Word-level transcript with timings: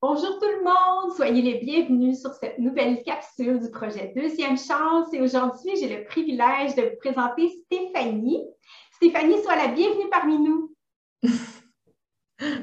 bonjour 0.00 0.38
tout 0.38 0.46
le 0.46 0.64
monde, 0.64 1.14
soyez 1.16 1.42
les 1.42 1.58
bienvenus 1.58 2.20
sur 2.20 2.32
cette 2.32 2.58
nouvelle 2.58 3.02
capsule 3.02 3.60
du 3.60 3.70
projet 3.70 4.12
Deuxième 4.14 4.56
Chance. 4.56 5.12
Et 5.12 5.20
aujourd'hui, 5.20 5.76
j'ai 5.80 5.96
le 5.96 6.04
privilège 6.04 6.74
de 6.76 6.82
vous 6.82 6.96
présenter 7.00 7.48
Stéphanie. 7.64 8.44
Stéphanie, 8.92 9.42
sois 9.42 9.56
la 9.56 9.68
bienvenue 9.68 10.08
parmi 10.10 10.38
nous. 10.38 10.74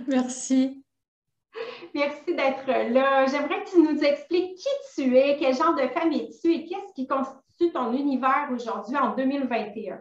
Merci. 0.08 0.84
Merci 1.94 2.36
d'être 2.36 2.68
là. 2.68 3.26
J'aimerais 3.28 3.64
que 3.64 3.72
tu 3.72 3.82
nous 3.82 4.00
expliques 4.02 4.56
qui 4.56 4.70
tu 4.96 5.18
es, 5.18 5.38
quel 5.38 5.56
genre 5.56 5.76
de 5.76 5.88
femme 5.88 6.12
es-tu 6.12 6.54
et 6.54 6.66
qu'est-ce 6.66 6.94
qui 6.94 7.08
constitue 7.08 7.72
ton 7.74 7.94
univers 7.94 8.50
aujourd'hui 8.54 8.98
en 8.98 9.16
2021. 9.16 10.00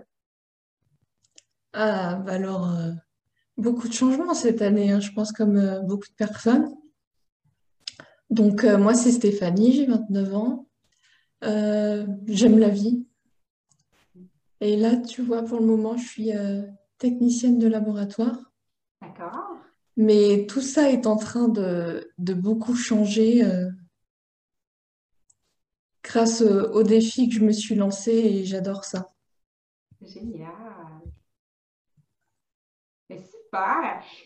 Ah, 1.72 2.14
bah 2.16 2.32
alors, 2.32 2.68
euh, 2.70 2.92
beaucoup 3.56 3.88
de 3.88 3.92
changements 3.92 4.34
cette 4.34 4.62
année, 4.62 4.92
hein, 4.92 5.00
je 5.00 5.10
pense, 5.10 5.32
comme 5.32 5.56
euh, 5.56 5.80
beaucoup 5.80 6.06
de 6.06 6.14
personnes. 6.16 6.72
Donc, 8.30 8.64
euh, 8.64 8.78
moi, 8.78 8.94
c'est 8.94 9.12
Stéphanie, 9.12 9.72
j'ai 9.72 9.86
29 9.86 10.34
ans. 10.34 10.66
j'aime 11.42 12.58
la 12.58 12.68
vie. 12.68 13.06
Et 14.60 14.76
là, 14.76 14.96
tu 14.96 15.22
vois, 15.22 15.42
pour 15.42 15.60
le 15.60 15.66
moment, 15.66 15.96
je 15.96 16.06
suis 16.06 16.30
technicienne 16.98 17.58
de 17.58 17.68
laboratoire. 17.68 18.52
D'accord. 19.02 19.58
Mais 19.96 20.46
tout 20.46 20.62
ça 20.62 20.90
est 20.90 21.06
en 21.06 21.16
train 21.16 21.48
de, 21.48 22.10
beaucoup 22.18 22.74
changer 22.74 23.42
grâce 26.02 26.40
aux 26.40 26.82
défis 26.82 27.28
que 27.28 27.34
je 27.34 27.44
me 27.44 27.52
suis 27.52 27.74
lancée 27.74 28.12
et 28.12 28.44
j'adore 28.44 28.84
ça. 28.84 29.12
Génial. 30.00 30.63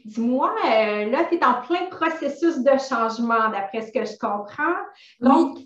Dis-moi, 0.04 0.54
euh, 0.64 1.10
là, 1.10 1.24
tu 1.28 1.36
es 1.36 1.44
en 1.44 1.62
plein 1.62 1.86
processus 1.86 2.58
de 2.58 2.78
changement, 2.78 3.50
d'après 3.50 3.82
ce 3.82 3.92
que 3.92 4.04
je 4.04 4.16
comprends. 4.18 4.76
Donc, 5.20 5.58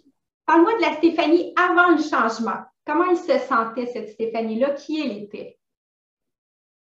parle-moi 0.46 0.76
de 0.76 0.82
la 0.82 0.96
Stéphanie 0.96 1.52
avant 1.56 1.90
le 1.90 2.02
changement. 2.02 2.62
Comment 2.86 3.10
elle 3.10 3.16
se 3.16 3.46
sentait, 3.46 3.86
cette 3.86 4.10
Stéphanie-là? 4.10 4.70
Qui 4.70 5.00
elle 5.00 5.22
était? 5.22 5.58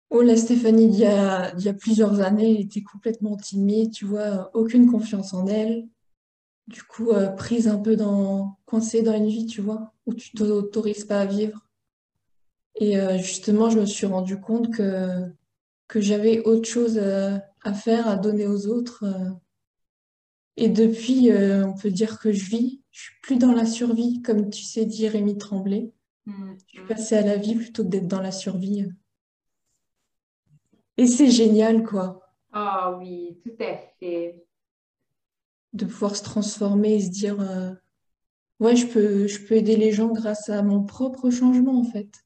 Oh, 0.09 0.21
la 0.21 0.38
Stéphanie 0.38 0.88
d'il 0.88 1.02
y 1.02 1.05
a, 1.05 1.53
il 1.55 1.63
y 1.63 1.69
a 1.69 1.73
plusieurs 1.73 2.21
années, 2.21 2.55
elle 2.55 2.61
était 2.61 2.83
complètement 2.83 3.36
timide, 3.36 3.91
tu 3.91 4.05
vois, 4.05 4.49
aucune 4.53 4.89
confiance 4.89 5.33
en 5.33 5.47
elle. 5.47 5.88
Du 6.67 6.83
coup, 6.83 7.11
euh, 7.11 7.27
prise 7.27 7.67
un 7.67 7.77
peu 7.77 7.95
dans, 7.95 8.58
coincée 8.66 9.02
dans 9.02 9.13
une 9.13 9.27
vie, 9.27 9.45
tu 9.45 9.61
vois, 9.61 9.93
où 10.05 10.13
tu 10.13 10.31
t'autorises 10.31 11.05
pas 11.05 11.19
à 11.19 11.25
vivre. 11.25 11.59
Et 12.75 12.97
euh, 12.97 13.17
justement, 13.17 13.69
je 13.69 13.80
me 13.80 13.86
suis 13.86 14.05
rendu 14.05 14.39
compte 14.39 14.73
que 14.73 15.30
que 15.88 16.02
j'avais 16.02 16.41
autre 16.41 16.67
chose 16.67 16.97
euh, 16.97 17.38
à 17.64 17.73
faire, 17.73 18.08
à 18.08 18.16
donner 18.16 18.47
aux 18.47 18.67
autres. 18.67 19.03
Euh. 19.03 19.30
Et 20.58 20.69
depuis, 20.69 21.31
euh, 21.31 21.66
on 21.66 21.73
peut 21.73 21.92
dire 21.92 22.19
que 22.19 22.31
je 22.31 22.50
vis. 22.50 22.81
Je 22.92 23.02
suis 23.03 23.16
plus 23.22 23.38
dans 23.38 23.52
la 23.52 23.66
survie, 23.66 24.22
comme 24.22 24.50
tu 24.50 24.64
sais 24.64 24.86
dit 24.86 25.08
Rémi 25.08 25.38
Tremblay. 25.38 25.92
Mmh, 26.26 26.54
je 26.67 26.80
suis 26.80 26.87
passée 26.87 27.15
à 27.15 27.21
la 27.21 27.37
vie 27.37 27.55
plutôt 27.55 27.83
que 27.83 27.89
d'être 27.89 28.08
dans 28.08 28.21
la 28.21 28.32
survie. 28.32 28.87
Et 30.98 31.08
c'est 31.08 31.30
génial, 31.30 31.83
quoi. 31.83 32.21
Ah 32.54 32.98
oui, 32.98 33.38
tout 33.43 33.64
à 33.64 33.76
fait. 33.99 34.45
De 35.73 35.86
pouvoir 35.86 36.15
se 36.15 36.23
transformer 36.23 36.95
et 36.95 37.02
se 37.02 37.09
dire, 37.09 37.38
ouais, 38.61 38.77
je 38.77 38.88
peux, 38.88 39.27
je 39.27 39.45
peux 39.45 39.55
aider 39.55 39.76
les 39.76 39.92
gens 39.92 40.08
grâce 40.08 40.48
à 40.48 40.64
mon 40.64 40.86
propre 40.86 41.30
changement, 41.30 41.77
en 41.77 41.83
fait. 41.83 42.24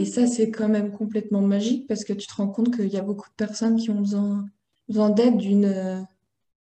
Et 0.00 0.06
ça, 0.06 0.26
c'est 0.26 0.50
quand 0.50 0.68
même 0.68 0.92
complètement 0.92 1.42
magique 1.42 1.86
parce 1.86 2.04
que 2.04 2.14
tu 2.14 2.26
te 2.26 2.34
rends 2.34 2.48
compte 2.48 2.74
qu'il 2.74 2.88
y 2.88 2.96
a 2.96 3.02
beaucoup 3.02 3.28
de 3.28 3.34
personnes 3.34 3.76
qui 3.76 3.90
ont 3.90 4.00
besoin, 4.00 4.46
besoin 4.88 5.10
d'aide 5.10 5.36
d'une 5.36 6.06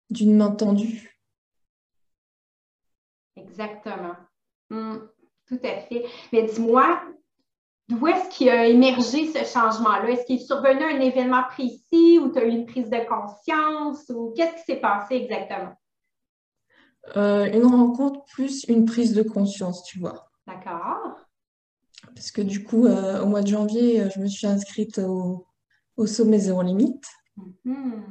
d'une 0.10 0.36
main 0.36 0.50
tendue. 0.50 1.16
Exactement. 3.36 4.16
Hmm, 4.72 4.98
tout 5.48 5.60
à 5.64 5.82
fait. 5.82 6.06
Mais 6.34 6.42
dis-moi, 6.42 7.04
d'où 7.88 8.08
est-ce 8.08 8.30
qu'il 8.30 8.50
a 8.50 8.66
émergé 8.66 9.28
ce 9.28 9.46
changement-là? 9.46 10.10
Est-ce 10.10 10.26
qu'il 10.26 10.38
est 10.38 10.46
survenu 10.48 10.84
un 10.84 11.00
événement 11.00 11.44
précis 11.44 12.18
ou 12.18 12.32
tu 12.32 12.40
as 12.40 12.46
eu 12.46 12.50
une 12.50 12.66
prise 12.66 12.90
de 12.90 13.08
conscience 13.08 14.10
ou 14.10 14.34
qu'est-ce 14.36 14.56
qui 14.56 14.64
s'est 14.64 14.82
passé 14.82 15.18
exactement? 15.18 15.76
Euh, 17.16 17.46
une 17.46 17.68
rencontre 17.68 18.26
plus 18.26 18.64
une 18.68 18.86
prise 18.86 19.14
de 19.14 19.22
conscience, 19.22 19.84
tu 19.84 20.00
vois. 20.00 20.32
D'accord. 20.48 21.29
Parce 22.16 22.32
que 22.32 22.42
du 22.42 22.64
coup, 22.64 22.86
euh, 22.86 23.22
au 23.22 23.28
mois 23.28 23.42
de 23.42 23.48
janvier, 23.48 24.02
euh, 24.02 24.10
je 24.14 24.20
me 24.20 24.28
suis 24.28 24.48
inscrite 24.48 25.00
au, 25.00 25.46
sommet 26.06 26.40
Zéro 26.40 26.62
Limite. 26.62 27.06
Mm-hmm. 27.66 28.02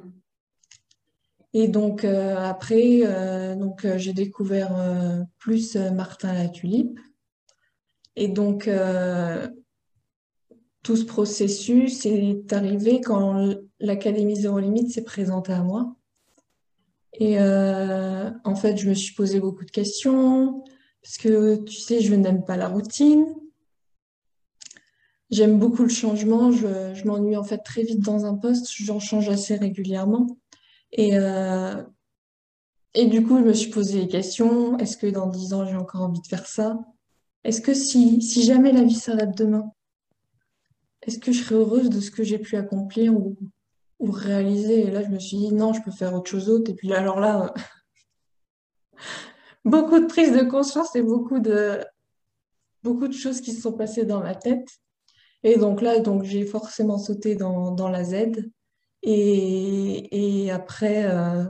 Et 1.54 1.68
donc, 1.68 2.04
euh, 2.04 2.36
après, 2.36 3.56
donc, 3.56 3.86
j'ai 3.96 4.12
découvert 4.12 4.70
plus 5.38 5.76
Martin 5.76 6.34
la 6.34 6.48
tulipe. 6.48 7.00
Et 8.16 8.28
donc, 8.28 8.68
tout 10.82 10.96
ce 10.96 11.04
processus 11.06 12.04
est 12.04 12.52
arrivé 12.52 13.00
quand 13.00 13.54
l'Académie 13.80 14.36
Zéro 14.36 14.58
Limite 14.58 14.92
s'est 14.92 15.04
présentée 15.04 15.52
à 15.52 15.62
moi. 15.62 15.96
Et 17.14 17.40
en 17.40 18.54
fait, 18.54 18.76
je 18.76 18.90
me 18.90 18.94
suis 18.94 19.14
posé 19.14 19.40
beaucoup 19.40 19.64
de 19.64 19.70
questions, 19.70 20.62
parce 21.02 21.16
que 21.16 21.56
tu 21.64 21.76
sais, 21.80 22.00
je 22.00 22.14
n'aime 22.14 22.44
pas 22.44 22.58
la 22.58 22.68
routine. 22.68 23.24
J'aime 25.30 25.58
beaucoup 25.58 25.82
le 25.82 25.88
changement. 25.88 26.50
Je, 26.50 27.06
m'ennuie 27.06 27.36
en 27.36 27.44
fait 27.44 27.58
très 27.58 27.82
vite 27.82 28.00
dans 28.00 28.24
un 28.24 28.34
poste. 28.34 28.70
J'en 28.70 28.98
change 28.98 29.28
assez 29.28 29.56
régulièrement. 29.56 30.38
Et, 30.92 31.18
euh, 31.18 31.82
du 32.94 33.22
coup, 33.24 33.38
je 33.38 33.44
me 33.44 33.52
suis 33.52 33.70
posé 33.70 34.00
les 34.00 34.08
questions. 34.08 34.78
Est-ce 34.78 34.96
que 34.96 35.06
dans 35.06 35.26
dix 35.26 35.52
ans, 35.52 35.66
j'ai 35.66 35.76
encore 35.76 36.02
envie 36.02 36.20
de 36.20 36.26
faire 36.26 36.46
ça? 36.46 36.78
Est-ce 37.44 37.60
que 37.60 37.74
si, 37.74 38.20
jamais 38.42 38.72
la 38.72 38.82
vie 38.82 38.94
s'arrête 38.94 39.36
demain, 39.36 39.70
est-ce 41.02 41.18
que 41.18 41.30
je 41.30 41.42
serais 41.42 41.54
heureuse 41.54 41.90
de 41.90 42.00
ce 42.00 42.10
que 42.10 42.24
j'ai 42.24 42.38
pu 42.38 42.56
accomplir 42.56 43.14
ou, 43.14 43.36
réaliser? 44.00 44.86
Et 44.86 44.90
là, 44.90 45.02
je 45.02 45.08
me 45.08 45.18
suis 45.18 45.36
dit, 45.36 45.52
non, 45.52 45.72
je 45.72 45.82
peux 45.82 45.90
faire 45.90 46.14
autre 46.14 46.30
chose 46.30 46.46
d'autre. 46.46 46.70
Et 46.70 46.74
puis 46.74 46.92
alors 46.94 47.20
là, 47.20 47.52
beaucoup 49.64 50.00
de 50.00 50.06
prise 50.06 50.32
de 50.32 50.42
conscience 50.42 50.96
et 50.96 51.02
beaucoup 51.02 51.38
de, 51.38 51.84
beaucoup 52.82 53.08
de 53.08 53.12
choses 53.12 53.40
qui 53.40 53.52
se 53.52 53.60
sont 53.60 53.72
passées 53.72 54.04
dans 54.04 54.20
ma 54.20 54.34
tête. 54.34 54.68
Et 55.44 55.56
donc 55.56 55.82
là, 55.82 56.00
donc 56.00 56.24
j'ai 56.24 56.44
forcément 56.44 56.98
sauté 56.98 57.36
dans, 57.36 57.70
dans 57.70 57.88
la 57.88 58.04
Z. 58.04 58.50
Et, 59.02 60.44
et 60.44 60.50
après, 60.50 61.06
euh, 61.06 61.44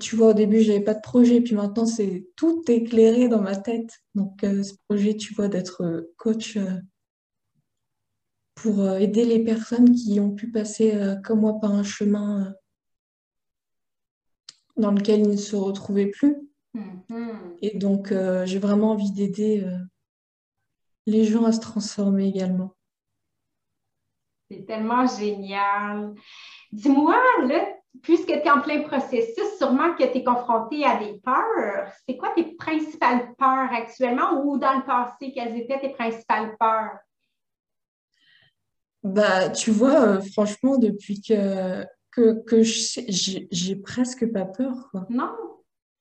tu 0.00 0.16
vois, 0.16 0.30
au 0.30 0.34
début, 0.34 0.60
j'avais 0.60 0.80
pas 0.80 0.94
de 0.94 1.00
projet, 1.00 1.40
puis 1.40 1.54
maintenant, 1.54 1.86
c'est 1.86 2.28
tout 2.36 2.62
éclairé 2.68 3.28
dans 3.28 3.40
ma 3.40 3.56
tête. 3.56 4.02
Donc, 4.14 4.44
euh, 4.44 4.62
ce 4.62 4.74
projet, 4.88 5.16
tu 5.16 5.34
vois, 5.34 5.48
d'être 5.48 6.12
coach 6.16 6.56
euh, 6.56 6.78
pour 8.54 8.88
aider 8.88 9.24
les 9.24 9.42
personnes 9.44 9.92
qui 9.92 10.18
ont 10.20 10.34
pu 10.34 10.50
passer, 10.50 10.98
comme 11.24 11.40
moi, 11.40 11.60
par 11.60 11.72
un 11.72 11.82
chemin 11.82 12.54
dans 14.78 14.92
lequel 14.92 15.20
ils 15.20 15.30
ne 15.30 15.36
se 15.36 15.56
retrouvaient 15.56 16.06
plus. 16.06 16.36
Mm-hmm. 16.74 17.36
Et 17.60 17.76
donc, 17.76 18.14
j'ai 18.44 18.58
vraiment 18.58 18.92
envie 18.92 19.12
d'aider 19.12 19.62
les 21.06 21.24
gens 21.24 21.44
à 21.44 21.52
se 21.52 21.60
transformer 21.60 22.28
également. 22.28 22.74
C'est 24.50 24.66
tellement 24.66 25.06
génial. 25.06 26.14
Dis-moi, 26.72 27.16
là, 27.46 27.66
puisque 28.02 28.26
tu 28.26 28.32
es 28.32 28.50
en 28.50 28.60
plein 28.60 28.82
processus, 28.82 29.58
sûrement 29.58 29.94
que 29.94 30.04
tu 30.04 30.18
es 30.18 30.24
confronté 30.24 30.84
à 30.84 30.98
des 30.98 31.20
peurs. 31.20 31.90
C'est 32.06 32.16
quoi 32.16 32.32
tes 32.34 32.54
principales 32.54 33.34
peurs 33.36 33.72
actuellement 33.72 34.44
ou 34.44 34.58
dans 34.58 34.76
le 34.76 34.84
passé, 34.84 35.32
quelles 35.32 35.56
étaient 35.56 35.80
tes 35.80 35.90
principales 35.90 36.56
peurs? 36.58 36.98
Bah, 39.02 39.50
tu 39.50 39.70
vois, 39.70 40.00
euh, 40.00 40.20
franchement, 40.20 40.78
depuis 40.78 41.20
que, 41.22 41.84
que, 42.10 42.42
que 42.44 42.62
j'ai 42.62 43.76
presque 43.76 44.30
pas 44.32 44.44
peur. 44.44 44.88
Quoi. 44.90 45.06
Non? 45.08 45.30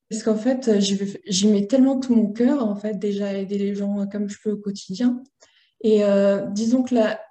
Parce 0.10 0.22
qu'en 0.24 0.36
fait, 0.36 0.68
euh, 0.68 0.80
j'y 0.80 1.48
mets 1.48 1.68
tellement 1.68 2.00
tout 2.00 2.14
mon 2.14 2.32
cœur, 2.32 2.64
en 2.64 2.76
fait, 2.76 2.96
déjà 3.00 3.34
aider 3.34 3.58
les 3.58 3.76
gens 3.76 4.08
comme 4.08 4.30
je 4.30 4.38
peux 4.44 4.52
au 4.52 4.58
quotidien. 4.58 5.24
Et 5.82 6.04
euh, 6.04 6.46
disons 6.48 6.84
que 6.84 6.96
là, 6.96 7.22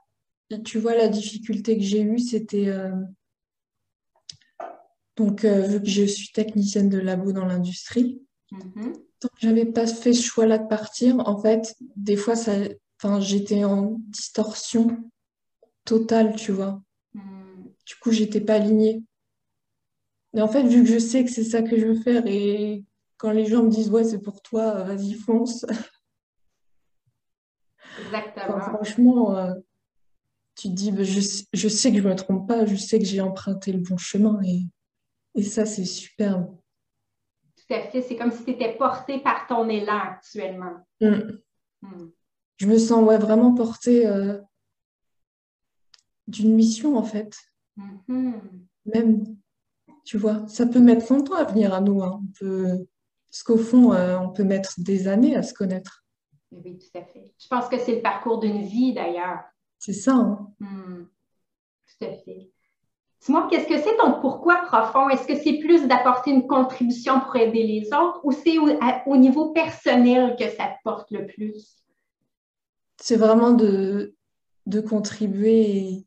tu 0.64 0.78
vois, 0.78 0.94
la 0.94 1.08
difficulté 1.08 1.76
que 1.76 1.84
j'ai 1.84 2.02
eue, 2.02 2.18
c'était. 2.18 2.68
Euh, 2.68 2.90
donc, 5.16 5.44
vu 5.44 5.80
que 5.80 5.88
je 5.88 6.04
suis 6.04 6.32
technicienne 6.32 6.88
de 6.88 6.98
labo 6.98 7.32
dans 7.32 7.44
l'industrie, 7.44 8.20
mm-hmm. 8.50 8.92
donc 8.92 9.30
j'avais 9.38 9.64
pas 9.64 9.86
fait 9.86 10.12
ce 10.12 10.22
choix-là 10.22 10.58
de 10.58 10.66
partir. 10.66 11.20
En 11.28 11.40
fait, 11.40 11.76
des 11.94 12.16
fois, 12.16 12.34
ça, 12.34 12.54
j'étais 13.20 13.62
en 13.62 13.96
distorsion 14.08 14.98
totale, 15.84 16.34
tu 16.34 16.50
vois. 16.50 16.82
Mm. 17.12 17.64
Du 17.86 17.94
coup, 17.96 18.10
j'étais 18.10 18.40
pas 18.40 18.54
alignée. 18.54 19.04
Mais 20.34 20.42
en 20.42 20.48
fait, 20.48 20.64
vu 20.64 20.82
que 20.82 20.88
je 20.88 20.98
sais 20.98 21.24
que 21.24 21.30
c'est 21.30 21.44
ça 21.44 21.62
que 21.62 21.78
je 21.78 21.86
veux 21.86 22.00
faire 22.00 22.26
et 22.26 22.84
quand 23.16 23.30
les 23.30 23.46
gens 23.46 23.62
me 23.62 23.70
disent 23.70 23.90
ouais, 23.90 24.04
c'est 24.04 24.20
pour 24.20 24.42
toi, 24.42 24.82
vas-y, 24.82 25.14
fonce. 25.14 25.64
Exactement. 28.06 28.60
franchement, 28.60 29.36
euh, 29.36 29.54
tu 30.56 30.68
te 30.68 30.74
dis, 30.74 30.90
bah, 30.90 31.04
je, 31.04 31.20
je, 31.52 31.68
sais 31.68 31.90
que 31.92 31.98
je 31.98 32.02
ne 32.02 32.08
me 32.08 32.16
trompe 32.16 32.48
pas, 32.48 32.66
je 32.66 32.74
sais 32.74 32.98
que 32.98 33.04
j'ai 33.04 33.20
emprunté 33.20 33.72
le 33.72 33.78
bon 33.78 33.96
chemin 33.96 34.40
et, 34.42 34.62
et 35.36 35.42
ça, 35.44 35.64
c'est 35.66 35.84
superbe. 35.84 36.56
Tout 37.56 37.74
à 37.74 37.82
fait. 37.82 38.02
C'est 38.02 38.16
comme 38.16 38.32
si 38.32 38.44
tu 38.44 38.50
étais 38.50 38.74
porté 38.76 39.20
par 39.20 39.46
ton 39.46 39.68
élan 39.68 40.00
actuellement. 40.00 40.84
Mm. 41.00 41.38
Mm. 41.82 42.10
Je 42.56 42.66
me 42.66 42.78
sens 42.78 43.04
ouais, 43.04 43.18
vraiment 43.18 43.54
portée 43.54 44.06
euh, 44.06 44.38
d'une 46.26 46.54
mission, 46.54 46.96
en 46.96 47.04
fait. 47.04 47.36
Mm-hmm. 47.78 48.40
Même, 48.92 49.36
tu 50.04 50.18
vois, 50.18 50.46
ça 50.48 50.66
peut 50.66 50.80
mettre 50.80 51.12
longtemps 51.12 51.34
à 51.34 51.44
venir 51.44 51.74
à 51.74 51.80
nous. 51.80 52.02
Hein. 52.02 52.20
On 52.22 52.32
peut... 52.38 52.86
Parce 53.30 53.42
qu'au 53.42 53.56
fond, 53.56 53.92
euh, 53.92 54.18
on 54.18 54.28
peut 54.28 54.44
mettre 54.44 54.74
des 54.78 55.08
années 55.08 55.34
à 55.34 55.42
se 55.42 55.54
connaître. 55.54 56.04
Oui, 56.52 56.78
tout 56.78 56.98
à 56.98 57.02
fait. 57.02 57.34
Je 57.38 57.48
pense 57.48 57.68
que 57.68 57.78
c'est 57.78 57.96
le 57.96 58.02
parcours 58.02 58.38
d'une 58.38 58.62
vie, 58.62 58.94
d'ailleurs. 58.94 59.40
C'est 59.78 59.92
ça. 59.92 60.12
Hein? 60.12 60.48
Hmm. 60.60 61.04
Tout 61.86 62.04
à 62.04 62.12
fait. 62.12 62.52
Dis-moi, 63.24 63.48
qu'est-ce 63.50 63.66
que 63.66 63.78
c'est 63.78 63.96
ton 63.96 64.20
pourquoi 64.20 64.56
profond? 64.66 65.08
Est-ce 65.08 65.26
que 65.26 65.34
c'est 65.36 65.58
plus 65.58 65.88
d'apporter 65.88 66.30
une 66.30 66.46
contribution 66.46 67.20
pour 67.20 67.34
aider 67.36 67.66
les 67.66 67.86
autres 67.86 68.20
ou 68.22 68.32
c'est 68.32 68.58
au, 68.58 69.16
niveau 69.16 69.50
personnel 69.50 70.36
que 70.38 70.48
ça 70.50 70.66
te 70.66 70.82
porte 70.84 71.10
le 71.10 71.26
plus? 71.26 71.82
C'est 73.00 73.16
vraiment 73.16 73.52
de, 73.52 74.14
de 74.66 74.80
contribuer 74.80 76.04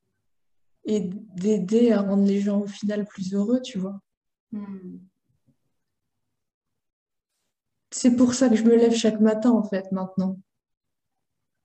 et, 0.87 1.01
d'aider 1.35 1.91
à 1.91 2.01
rendre 2.01 2.25
les 2.25 2.39
gens 2.39 2.61
au 2.61 2.67
final 2.67 3.05
plus 3.05 3.33
heureux, 3.33 3.61
tu 3.61 3.77
vois. 3.77 3.99
Hmm. 4.51 4.97
C'est 7.91 8.15
pour 8.15 8.33
ça 8.33 8.49
que 8.49 8.55
je 8.55 8.63
me 8.63 8.75
lève 8.75 8.93
chaque 8.93 9.19
matin, 9.19 9.51
en 9.51 9.63
fait, 9.63 9.91
maintenant. 9.91 10.39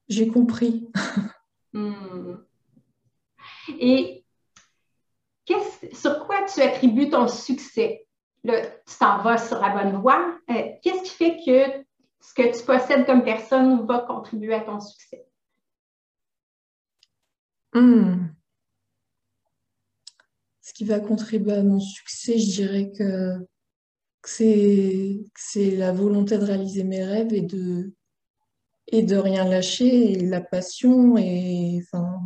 J'ai 0.09 0.29
compris. 0.29 0.91
Hmm. 1.75 2.35
Et 3.81 4.27
sur 5.95 6.27
quoi 6.27 6.45
tu 6.45 6.61
attribues 6.61 7.09
ton 7.09 7.29
succès? 7.29 8.07
Là, 8.45 8.61
tu 8.87 8.99
t'en 8.99 9.23
vas 9.23 9.39
sur 9.39 9.59
la 9.59 9.71
bonne 9.71 9.99
voie. 10.03 10.39
Euh, 10.51 10.69
qu'est-ce 10.83 11.03
qui 11.03 11.11
fait 11.17 11.37
que 11.47 11.87
ce 12.21 12.35
que 12.35 12.55
tu 12.55 12.63
possèdes 12.67 13.07
comme 13.07 13.25
personne 13.25 13.87
va 13.87 14.01
contribuer 14.01 14.53
à 14.53 14.61
ton 14.61 14.81
succès? 14.81 15.27
Hmm. 17.73 18.27
Qui 20.83 20.89
va 20.89 20.99
contribuer 20.99 21.53
à 21.53 21.63
mon 21.63 21.79
succès, 21.79 22.41
je 22.41 22.51
dirais 22.57 22.91
que, 22.91 23.39
c'est 24.25 25.71
la 25.77 25.93
volonté 25.93 26.39
de 26.39 26.45
réaliser 26.45 26.83
mes 26.83 27.05
rêves 27.05 27.33
et 27.33 27.43
de, 27.43 27.95
et 28.89 29.05
de 29.05 29.15
rien 29.15 29.49
lâcher, 29.49 30.11
et 30.11 30.27
la 30.27 30.41
passion, 30.41 31.17
et 31.17 31.85
enfin. 31.85 32.21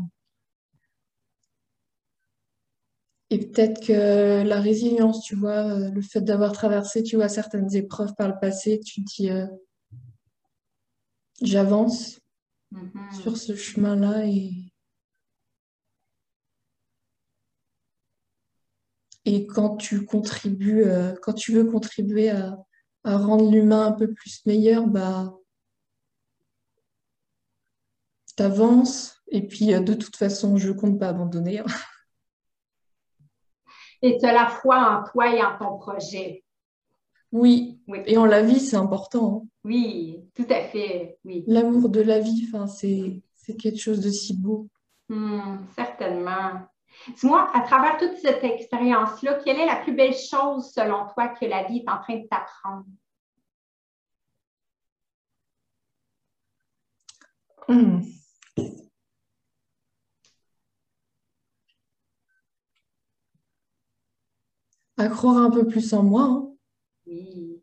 Et 3.29 3.47
peut-être 3.47 3.87
que 3.87 4.43
la 4.43 4.59
résilience, 4.59 5.23
tu 5.23 5.37
vois, 5.37 5.91
le 5.91 6.01
fait 6.01 6.23
d'avoir 6.23 6.53
traversé, 6.53 7.03
tu 7.03 7.17
vois, 7.17 7.29
certaines 7.29 7.77
épreuves 7.77 8.15
par 8.17 8.29
le 8.29 8.41
passé, 8.41 8.81
tu 8.81 9.05
te 9.05 9.11
dis, 9.17 9.31
euh, 9.31 9.47
j'avance 11.43 12.21
mm-hmm. 12.73 13.21
sur 13.21 13.37
ce 13.37 13.55
chemin-là 13.55 14.25
et, 14.25 14.66
et 19.27 19.47
quand 19.47 19.77
tu 19.77 20.07
contribues, 20.07 20.85
euh, 20.85 21.15
quand 21.21 21.33
tu 21.33 21.53
veux 21.53 21.65
contribuer 21.65 22.31
à, 22.31 22.57
à 23.03 23.19
rendre 23.19 23.51
l'humain 23.51 23.89
un 23.89 23.93
peu 23.93 24.13
plus 24.13 24.47
meilleur, 24.47 24.87
bah, 24.87 25.35
t'avances. 28.37 29.21
Et 29.29 29.45
puis, 29.45 29.75
euh, 29.75 29.81
de 29.81 29.95
toute 29.95 30.15
façon, 30.15 30.57
je 30.57 30.69
ne 30.69 30.75
compte 30.75 31.01
pas 31.01 31.09
abandonner. 31.09 31.59
Hein. 31.59 31.67
Et 34.03 34.19
tu 34.19 34.27
as 34.27 34.33
la 34.33 34.47
foi 34.47 34.77
en 34.77 35.11
toi 35.11 35.35
et 35.35 35.43
en 35.43 35.59
ton 35.59 35.79
projet. 35.79 36.45
Oui. 37.33 37.81
Et 38.05 38.19
en 38.19 38.27
la 38.27 38.43
vie, 38.43 38.61
c'est 38.61 38.77
important. 38.77 39.43
Hein. 39.43 39.49
Oui, 39.65 40.21
tout 40.35 40.47
à 40.51 40.65
fait. 40.65 41.19
Oui. 41.25 41.45
L'amour 41.47 41.89
de 41.89 42.03
la 42.03 42.21
vie, 42.21 42.47
c'est, 42.69 43.23
c'est 43.35 43.57
quelque 43.57 43.81
chose 43.81 44.01
de 44.01 44.11
si 44.11 44.37
beau. 44.37 44.69
Hmm, 45.09 45.65
certainement. 45.75 46.69
Dis-moi, 47.19 47.51
à 47.55 47.61
travers 47.63 47.97
toute 47.99 48.17
cette 48.19 48.43
expérience-là, 48.43 49.41
quelle 49.45 49.61
est 49.61 49.67
la 49.67 49.77
plus 49.77 49.95
belle 49.95 50.15
chose 50.15 50.73
selon 50.73 51.07
toi 51.15 51.29
que 51.29 51.45
la 51.47 51.65
vie 51.65 51.79
est 51.79 51.91
en 51.91 52.01
train 52.01 52.17
de 52.19 52.27
t'apprendre? 52.27 52.87
Hmm. 57.69 58.01
À 64.99 65.09
croire 65.09 65.37
un 65.37 65.51
peu 65.51 65.67
plus 65.67 65.93
en 65.93 66.03
moi. 66.03 66.23
Hein. 66.23 66.53
Oui. 67.07 67.63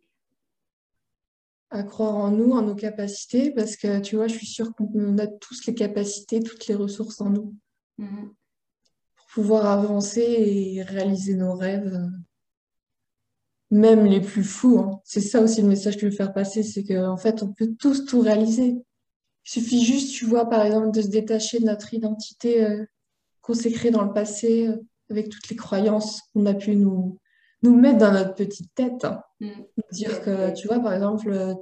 À 1.72 1.84
croire 1.84 2.16
en 2.16 2.30
nous, 2.30 2.52
en 2.52 2.62
nos 2.62 2.76
capacités, 2.76 3.52
parce 3.52 3.76
que 3.76 4.00
tu 4.00 4.16
vois, 4.16 4.28
je 4.28 4.36
suis 4.36 4.46
sûre 4.46 4.74
qu'on 4.76 5.18
a 5.18 5.26
tous 5.26 5.66
les 5.66 5.74
capacités, 5.74 6.44
toutes 6.44 6.68
les 6.68 6.76
ressources 6.76 7.20
en 7.20 7.32
nous 7.32 7.56
mm-hmm. 7.98 8.30
Pouvoir 9.34 9.66
avancer 9.66 10.22
et 10.22 10.84
réaliser 10.84 11.36
nos 11.36 11.56
rêves, 11.56 12.00
même 13.72 14.06
les 14.06 14.22
plus 14.22 14.44
fous. 14.44 14.80
Hein. 14.80 15.02
C'est 15.04 15.22
ça 15.22 15.42
aussi 15.42 15.62
le 15.62 15.68
message 15.68 15.96
que 15.96 16.02
je 16.02 16.06
veux 16.06 16.16
faire 16.16 16.34
passer, 16.34 16.62
c'est 16.62 16.84
qu'en 16.84 17.18
fait, 17.18 17.42
on 17.42 17.52
peut 17.52 17.74
tous 17.80 18.06
tout 18.06 18.22
réaliser. 18.22 18.78
Il 19.46 19.50
suffit 19.50 19.84
juste, 19.84 20.14
tu 20.14 20.26
vois, 20.26 20.48
par 20.48 20.64
exemple, 20.64 20.92
de 20.92 21.02
se 21.02 21.08
détacher 21.08 21.60
de 21.60 21.66
notre 21.66 21.94
identité 21.94 22.64
euh, 22.64 22.86
consacrée 23.42 23.90
dans 23.90 24.04
le 24.04 24.14
passé, 24.14 24.68
euh, 24.68 24.76
avec 25.10 25.30
toutes 25.30 25.50
les 25.50 25.56
croyances 25.56 26.22
qu'on 26.34 26.46
a 26.46 26.54
pu 26.54 26.76
nous, 26.76 27.20
nous 27.64 27.76
mettre 27.76 27.98
dans 27.98 28.14
notre 28.14 28.36
petite 28.36 28.74
tête. 28.76 29.06
Mm. 29.40 29.50
Dire 29.92 30.22
que, 30.22 30.54
tu 30.54 30.68
vois, 30.68 30.80
par 30.80 30.94
exemple, 30.94 31.32
euh, 31.32 31.56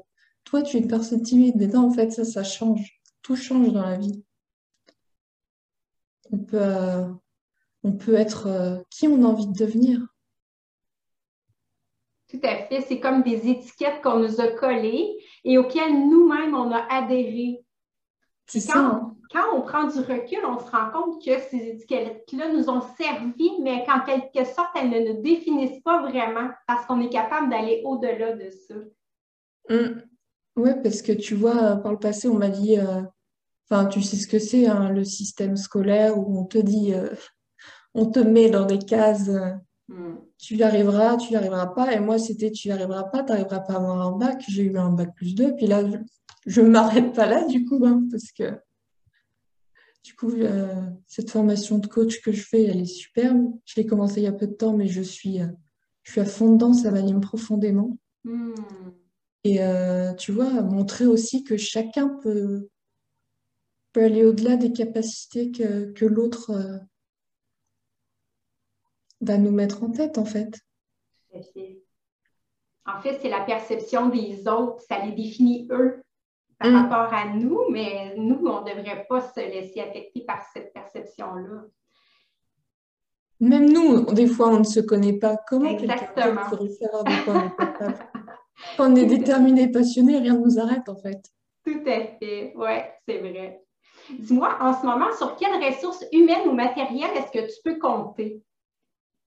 toi, 0.44 0.62
tu 0.62 0.76
es 0.76 0.82
une 0.82 0.88
personne 0.88 1.22
timide, 1.22 1.56
mais 1.56 1.68
non, 1.68 1.88
en 1.88 1.92
fait, 1.92 2.12
ça, 2.12 2.26
ça 2.26 2.44
change. 2.44 3.00
Tout 3.22 3.38
change 3.38 3.72
dans 3.72 3.86
la 3.86 3.98
vie. 3.98 4.24
On 6.32 6.38
peut, 6.38 7.06
on 7.84 7.94
peut 7.94 8.16
être 8.16 8.84
qui 8.90 9.08
on 9.08 9.24
a 9.24 9.28
envie 9.28 9.48
de 9.48 9.58
devenir. 9.58 10.00
Tout 12.32 12.40
à 12.44 12.56
fait. 12.56 12.82
C'est 12.82 13.00
comme 13.00 13.24
des 13.24 13.50
étiquettes 13.50 14.02
qu'on 14.02 14.20
nous 14.20 14.40
a 14.40 14.48
collées 14.48 15.18
et 15.44 15.58
auxquelles 15.58 16.08
nous-mêmes, 16.08 16.56
on 16.56 16.72
a 16.72 16.86
adhéré. 16.90 17.66
Hein. 18.74 19.14
Quand, 19.32 19.56
on 19.56 19.62
prend 19.62 19.88
du 19.88 20.00
recul, 20.00 20.40
on 20.46 20.60
se 20.60 20.70
rend 20.72 20.92
compte 20.92 21.24
que 21.24 21.40
ces 21.50 21.58
étiquettes-là 21.58 22.54
nous 22.54 22.70
ont 22.70 22.82
servi, 22.98 23.52
mais 23.62 23.86
qu'en 23.86 24.02
quelque 24.02 24.46
sorte, 24.46 24.72
elles 24.76 24.90
ne 24.90 25.14
nous 25.14 25.22
définissent 25.22 25.82
pas 25.82 26.02
vraiment 26.02 26.50
parce 26.68 26.86
qu'on 26.86 27.02
est 27.02 27.10
capable 27.10 27.50
d'aller 27.50 27.82
au-delà 27.86 28.34
de 28.34 28.50
ça. 28.50 28.76
Hum. 29.70 30.02
Oui, 30.58 30.72
parce 30.84 31.02
que 31.02 31.14
tu 31.14 31.36
vois, 31.36 31.78
par 31.78 31.94
le 31.94 32.00
passé, 32.00 32.28
on 32.28 32.36
m'a 32.36 32.50
dit, 32.50 32.78
euh, 32.78 33.02
enfin, 33.70 33.86
tu 33.86 34.02
sais 34.02 34.18
ce 34.18 34.28
que 34.28 34.40
c'est, 34.40 34.68
hein, 34.68 34.90
le 34.90 35.06
système 35.06 35.56
scolaire 35.56 36.18
où 36.18 36.40
on 36.40 36.46
te 36.46 36.58
dit, 36.58 36.94
euh, 36.94 37.10
on 37.94 38.06
te 38.06 38.20
met 38.20 38.50
dans 38.50 38.66
des 38.66 38.80
cases, 38.80 39.30
euh, 39.30 39.52
hum. 39.90 40.20
tu 40.38 40.56
y 40.56 40.64
arriveras, 40.64 41.18
tu 41.18 41.34
y 41.34 41.36
arriveras 41.36 41.68
pas. 41.68 41.94
Et 41.94 42.00
moi, 42.00 42.18
c'était, 42.20 42.52
tu 42.52 42.70
y 42.70 42.72
arriveras 42.72 43.04
pas, 43.04 43.24
tu 43.24 43.32
n'arriveras 43.32 43.60
pas 43.60 43.74
à 43.74 43.78
avoir 43.78 44.02
un 44.02 44.18
bac. 44.18 44.44
J'ai 44.48 44.64
eu 44.64 44.78
un 44.78 44.92
bac 44.92 45.14
plus 45.16 45.36
2. 45.36 45.56
Puis 45.56 45.68
là, 45.68 45.84
je 46.46 46.62
ne 46.62 46.70
m'arrête 46.70 47.14
pas 47.14 47.26
là, 47.26 47.46
du 47.46 47.66
coup, 47.66 47.84
hein, 47.86 48.04
parce 48.12 48.32
que 48.32 48.54
du 50.04 50.16
coup, 50.16 50.32
euh, 50.32 50.90
cette 51.08 51.30
formation 51.30 51.78
de 51.78 51.86
coach 51.86 52.22
que 52.22 52.32
je 52.32 52.42
fais, 52.42 52.64
elle 52.64 52.82
est 52.82 52.86
superbe. 52.86 53.54
Je 53.66 53.76
l'ai 53.76 53.86
commencé 53.86 54.22
il 54.22 54.24
y 54.24 54.28
a 54.28 54.32
peu 54.32 54.48
de 54.48 54.54
temps, 54.54 54.76
mais 54.76 54.88
je 54.88 55.02
suis, 55.02 55.42
euh, 55.42 55.48
je 56.04 56.14
suis 56.14 56.22
à 56.22 56.26
fond 56.26 56.54
dedans, 56.54 56.74
ça 56.74 56.92
m'anime 56.92 57.22
profondément. 57.22 57.98
Hmm. 58.24 58.54
Et 59.44 59.62
euh, 59.62 60.14
tu 60.14 60.32
vois, 60.32 60.62
montrer 60.62 61.06
aussi 61.06 61.44
que 61.44 61.58
chacun 61.58 62.10
peut, 62.22 62.68
peut 63.94 64.04
aller 64.04 64.26
au-delà 64.26 64.56
des 64.56 64.72
capacités 64.72 65.52
que, 65.52 65.92
que 65.92 66.06
l'autre 66.06 66.82
va 69.22 69.38
nous 69.38 69.52
mettre 69.52 69.84
en 69.84 69.92
tête, 69.92 70.18
en 70.18 70.26
fait. 70.26 70.60
En 72.86 73.00
fait, 73.00 73.20
c'est 73.22 73.30
la 73.30 73.42
perception 73.42 74.10
des 74.10 74.48
autres, 74.48 74.82
ça 74.82 75.04
les 75.06 75.12
définit 75.12 75.68
eux 75.72 76.02
par 76.60 76.72
mm. 76.72 76.76
rapport 76.76 77.14
à 77.14 77.26
nous, 77.34 77.70
mais 77.70 78.16
nous, 78.18 78.46
on 78.46 78.62
ne 78.62 78.70
devrait 78.70 79.06
pas 79.08 79.22
se 79.22 79.40
laisser 79.40 79.82
affecter 79.82 80.22
par 80.22 80.42
cette 80.54 80.74
perception-là. 80.74 81.64
Même 83.40 83.72
nous, 83.72 84.06
des 84.14 84.28
fois, 84.28 84.50
on 84.50 84.60
ne 84.60 84.64
se 84.64 84.80
connaît 84.80 85.18
pas. 85.18 85.38
Comment 85.48 85.70
Exactement. 85.70 86.42
pourrait 86.50 86.70
savoir 86.70 87.04
de 87.04 87.24
quoi 87.24 87.34
on 87.34 87.48
est 87.48 87.56
capable? 87.58 88.12
Quand 88.78 88.92
on 88.92 88.96
est 88.96 89.06
déterminé, 89.08 89.72
passionné, 89.72 90.20
rien 90.20 90.36
ne 90.36 90.46
nous 90.46 90.60
arrête, 90.60 90.88
en 90.88 90.96
fait. 90.96 91.20
Tout 91.66 91.82
à 91.88 92.02
fait, 92.20 92.54
oui, 92.56 92.76
c'est 93.08 93.18
vrai. 93.18 93.64
Dis-moi, 94.20 94.58
en 94.60 94.80
ce 94.80 94.86
moment, 94.86 95.12
sur 95.18 95.36
quelles 95.36 95.64
ressources 95.64 96.06
humaines 96.12 96.48
ou 96.48 96.54
matérielles 96.54 97.12
est-ce 97.16 97.32
que 97.32 97.48
tu 97.48 97.62
peux 97.64 97.80
compter? 97.80 98.44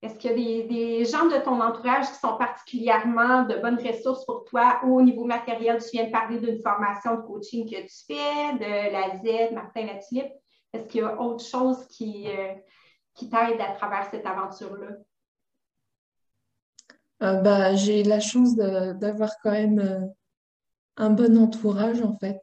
Est-ce 0.05 0.19
qu'il 0.19 0.39
y 0.39 0.61
a 0.61 0.67
des, 0.67 1.05
gens 1.07 1.25
de 1.25 1.43
ton 1.43 1.59
entourage 1.63 2.11
qui 2.11 2.19
sont 2.19 2.37
particulièrement 2.37 3.45
de 3.45 3.55
bonnes 3.55 3.79
ressources 3.79 4.27
pour 4.27 4.45
toi 4.45 4.81
au 4.85 5.01
niveau 5.01 5.25
matériel? 5.25 5.83
Tu 5.83 5.97
viens 5.97 6.05
de 6.05 6.11
parler 6.11 6.39
d'une 6.39 6.61
formation 6.61 7.15
de 7.17 7.23
coaching 7.23 7.65
que 7.65 7.81
tu 7.81 8.05
fais, 8.07 8.53
de 8.59 8.93
la 8.93 9.17
Z, 9.17 9.55
Martin 9.55 9.87
Latulippe. 9.87 10.35
Est-ce 10.75 10.89
qu'il 10.89 11.01
y 11.01 11.05
a 11.05 11.19
autre 11.19 11.43
chose 11.43 11.87
qui, 11.89 12.29
euh, 12.29 12.53
t'aide 13.19 13.59
à 13.59 13.73
travers 13.77 14.11
cette 14.11 14.27
aventure-là? 14.27 14.89
Euh, 17.23 17.41
bah, 17.41 17.75
j'ai 17.75 18.03
la 18.03 18.21
chance 18.21 18.57
d'avoir 18.57 19.31
quand 19.43 19.53
même 19.53 19.79
euh, 19.79 20.01
un 20.99 21.09
bon 21.09 21.39
entourage, 21.39 22.03
en 22.03 22.15
fait. 22.19 22.43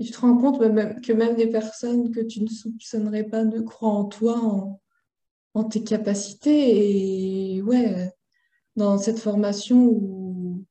Tu 0.00 0.10
te 0.10 0.20
rends 0.20 0.36
compte 0.36 0.58
que 0.58 1.12
même 1.12 1.36
des 1.36 1.46
personnes 1.46 2.10
que 2.10 2.22
tu 2.22 2.42
ne 2.42 2.48
soupçonnerais 2.48 3.22
pas 3.22 3.44
ne 3.44 3.60
croient 3.60 3.88
en 3.88 4.06
toi, 4.06 4.80
en 5.54 5.64
tes 5.64 5.82
capacités. 5.82 7.56
Et 7.56 7.62
ouais, 7.62 8.10
dans 8.76 8.98
cette 8.98 9.18
formation 9.18 9.86
où, 9.86 10.64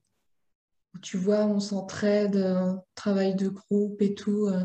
tu 1.01 1.17
vois, 1.17 1.45
on 1.45 1.59
s'entraide, 1.59 2.37
un 2.37 2.83
travail 2.95 3.35
de 3.35 3.49
groupe 3.49 4.01
et 4.01 4.13
tout. 4.13 4.47
Euh, 4.47 4.63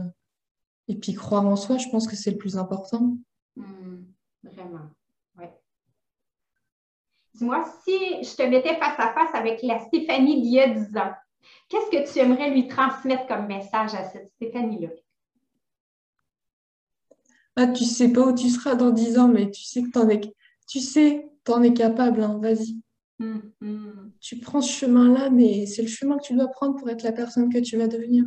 et 0.88 0.96
puis 0.96 1.14
croire 1.14 1.46
en 1.46 1.56
soi, 1.56 1.78
je 1.78 1.88
pense 1.88 2.06
que 2.06 2.16
c'est 2.16 2.30
le 2.30 2.38
plus 2.38 2.56
important. 2.56 3.16
Hmm, 3.56 4.04
vraiment, 4.42 4.90
ouais. 5.38 5.52
Dis-moi, 7.34 7.64
si 7.84 8.22
je 8.22 8.36
te 8.36 8.42
mettais 8.42 8.76
face 8.76 8.98
à 8.98 9.12
face 9.12 9.34
avec 9.34 9.62
la 9.62 9.80
Stéphanie 9.80 10.40
d'il 10.42 10.52
y 10.52 10.60
a 10.60 10.68
10 10.68 10.96
ans, 10.96 11.12
qu'est-ce 11.68 11.90
que 11.90 12.12
tu 12.12 12.18
aimerais 12.18 12.50
lui 12.50 12.68
transmettre 12.68 13.26
comme 13.26 13.46
message 13.46 13.94
à 13.94 14.04
cette 14.04 14.30
Stéphanie-là? 14.36 14.88
Ah, 17.56 17.66
tu 17.66 17.84
sais 17.84 18.12
pas 18.12 18.20
où 18.20 18.34
tu 18.34 18.50
seras 18.50 18.74
dans 18.74 18.90
10 18.90 19.18
ans, 19.18 19.28
mais 19.28 19.50
tu 19.50 19.62
sais 19.62 19.82
que 19.82 19.90
t'en 19.90 20.08
es, 20.10 20.20
tu 20.68 20.78
sais, 20.80 21.26
t'en 21.42 21.62
es 21.62 21.72
capable, 21.72 22.22
hein, 22.22 22.38
vas-y. 22.40 22.78
Hmm, 23.18 23.38
hmm. 23.62 24.12
Tu 24.20 24.38
prends 24.40 24.60
ce 24.60 24.70
chemin-là, 24.72 25.30
mais 25.30 25.64
c'est 25.64 25.80
le 25.80 25.88
chemin 25.88 26.18
que 26.18 26.24
tu 26.24 26.34
dois 26.34 26.48
prendre 26.48 26.76
pour 26.76 26.90
être 26.90 27.02
la 27.02 27.12
personne 27.12 27.50
que 27.50 27.58
tu 27.58 27.78
vas 27.78 27.88
devenir. 27.88 28.24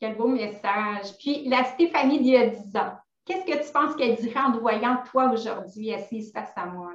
Quel 0.00 0.16
beau 0.16 0.28
message. 0.28 1.18
Puis 1.18 1.46
la 1.46 1.64
Stéphanie 1.64 2.20
d'il 2.20 2.32
y 2.32 2.36
a 2.36 2.46
10 2.46 2.76
ans, 2.76 2.92
qu'est-ce 3.26 3.44
que 3.44 3.66
tu 3.66 3.72
penses 3.72 3.96
qu'elle 3.96 4.16
dirait 4.16 4.40
en 4.40 4.52
te 4.52 4.58
voyant 4.58 5.02
toi 5.10 5.30
aujourd'hui 5.30 5.92
assise 5.92 6.32
face 6.32 6.52
à 6.56 6.64
moi? 6.64 6.94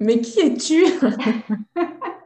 Mais 0.00 0.20
qui 0.20 0.40
es-tu? 0.40 0.84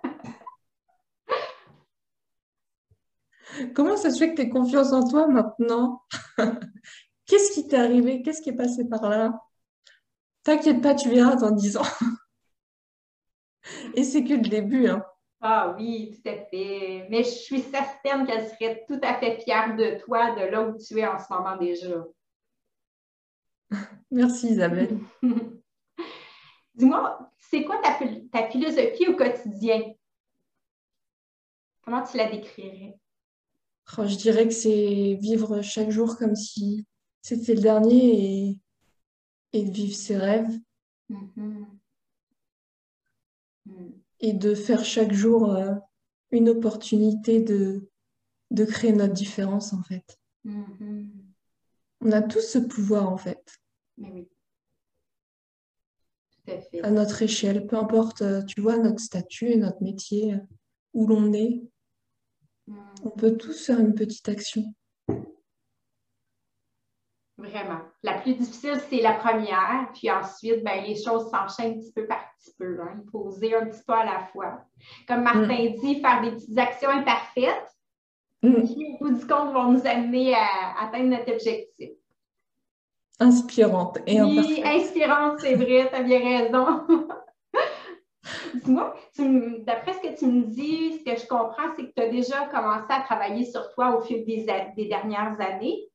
Comment 3.75 3.97
ça 3.97 4.11
se 4.11 4.19
fait 4.19 4.31
que 4.31 4.43
tu 4.43 4.49
as 4.49 4.51
confiance 4.51 4.93
en 4.93 5.09
toi 5.09 5.29
maintenant? 5.29 6.03
Qu'est-ce 7.27 7.53
qui 7.53 7.67
t'est 7.67 7.77
arrivé? 7.77 8.23
Qu'est-ce 8.23 8.43
qui 8.43 8.51
est 8.51 8.57
passé 8.57 8.89
par 8.89 9.09
là? 9.09 9.41
T'inquiète 10.43 10.83
pas, 10.83 10.95
tu 10.95 11.09
verras 11.09 11.37
dans 11.37 11.51
10 11.51 11.79
ans. 11.79 11.83
Et 13.95 14.05
c'est 14.05 14.25
que 14.25 14.35
le 14.35 14.49
début, 14.49 14.89
hein. 14.89 15.05
Ah 15.41 15.75
oui, 15.77 16.11
tout 16.11 16.29
à 16.29 16.37
fait. 16.47 17.07
Mais 17.11 17.23
je 17.23 17.29
suis 17.29 17.61
certaine 17.61 18.27
qu'elle 18.27 18.49
serait 18.49 18.85
tout 18.87 19.01
à 19.03 19.15
fait 19.15 19.41
fière 19.41 19.77
de 19.77 19.99
toi, 20.03 20.35
de 20.35 20.47
là 20.47 20.63
où 20.63 20.77
tu 20.79 20.99
es 20.99 21.07
en 21.07 21.19
ce 21.19 21.33
moment 21.33 21.57
déjà. 21.57 22.05
Merci 24.11 24.49
Isabelle. 24.49 24.99
Dis-moi, 26.75 27.31
c'est 27.39 27.65
quoi 27.65 27.81
ta, 27.83 27.99
ta, 28.33 28.49
philosophie 28.49 29.09
au 29.09 29.17
quotidien? 29.17 29.93
Comment 31.83 32.03
tu 32.03 32.17
la 32.17 32.31
décrirais? 32.31 32.99
Oh, 33.99 34.07
je 34.07 34.17
dirais 34.17 34.49
que 34.49 34.55
c'est 34.55 35.14
vivre 35.21 35.62
chaque 35.62 35.91
jour 35.91 36.17
comme 36.17 36.35
si 36.35 36.87
c'était 37.23 37.55
le 37.55 37.61
dernier 37.61 38.49
et, 38.49 38.59
et 39.53 39.64
de 39.64 39.71
vivre 39.71 39.95
ses 39.95 40.17
rêves. 40.17 40.59
Mm-hmm. 41.11 41.67
Mm. 43.67 43.93
Et 44.21 44.33
de 44.33 44.55
faire 44.55 44.85
chaque 44.85 45.12
jour 45.12 45.53
euh, 45.53 45.75
une 46.31 46.49
opportunité 46.49 47.41
de, 47.41 47.88
de 48.50 48.64
créer 48.64 48.93
notre 48.93 49.12
différence, 49.12 49.73
en 49.73 49.83
fait. 49.83 50.19
Mm-hmm. 50.47 51.09
On 52.00 52.12
a 52.12 52.23
tous 52.23 52.41
ce 52.41 52.59
pouvoir, 52.59 53.12
en 53.12 53.19
fait. 53.19 53.61
Mais 53.99 54.11
oui. 54.11 54.29
Tout 56.31 56.53
à 56.53 56.61
fait. 56.61 56.81
À 56.83 56.91
notre 56.91 57.23
échelle, 57.23 57.67
peu 57.67 57.76
importe, 57.76 58.23
euh, 58.23 58.43
tu 58.43 58.61
vois, 58.61 58.79
notre 58.79 59.00
statut, 59.00 59.57
notre 59.57 59.83
métier, 59.83 60.37
où 60.95 61.07
l'on 61.07 61.33
est. 61.33 61.62
On 63.04 63.11
peut 63.11 63.37
tous 63.37 63.66
faire 63.66 63.78
une 63.78 63.94
petite 63.94 64.28
action. 64.28 64.64
Vraiment. 67.37 67.80
La 68.02 68.18
plus 68.21 68.35
difficile, 68.35 68.80
c'est 68.88 69.02
la 69.02 69.14
première. 69.14 69.88
Puis 69.92 70.11
ensuite, 70.11 70.62
ben, 70.62 70.83
les 70.85 70.94
choses 70.94 71.30
s'enchaînent 71.30 71.80
petit 71.80 71.92
peu 71.92 72.06
par 72.06 72.25
petit 72.38 72.54
peu. 72.59 72.80
Hein. 72.80 73.02
Il 73.04 73.11
faut 73.11 73.26
oser 73.26 73.54
un 73.54 73.66
petit 73.66 73.83
peu 73.87 73.92
à 73.92 74.04
la 74.04 74.21
fois. 74.33 74.64
Comme 75.09 75.23
Martin 75.23 75.40
mm. 75.42 75.80
dit, 75.80 76.00
faire 76.00 76.23
des 76.23 76.30
petites 76.30 76.59
actions 76.59 76.90
imparfaites 76.90 77.68
mm. 78.42 78.62
qui, 78.62 78.87
au 78.87 79.04
bout 79.04 79.18
du 79.18 79.26
compte, 79.26 79.52
vont 79.52 79.73
nous 79.73 79.87
amener 79.87 80.35
à 80.35 80.80
atteindre 80.80 81.11
notre 81.11 81.33
objectif. 81.33 81.90
Inspirante 83.21 83.99
et 84.06 84.21
Oui, 84.23 84.62
inspirante, 84.64 85.40
c'est 85.40 85.54
vrai, 85.54 85.88
tu 85.88 85.94
as 85.94 86.02
bien 86.02 86.18
raison. 86.18 86.87
Dis-moi, 88.63 88.95
d'après 89.61 89.95
ce 89.95 90.01
que 90.01 90.19
tu 90.19 90.27
me 90.27 90.45
dis, 90.45 90.99
ce 90.99 91.05
que 91.05 91.21
je 91.21 91.27
comprends, 91.27 91.75
c'est 91.77 91.87
que 91.87 91.93
tu 91.95 92.03
as 92.03 92.09
déjà 92.09 92.47
commencé 92.47 92.87
à 92.89 93.01
travailler 93.01 93.45
sur 93.45 93.73
toi 93.75 93.97
au 93.97 94.01
fil 94.03 94.25
des, 94.25 94.45
dernières 94.87 95.41
années. 95.41 95.89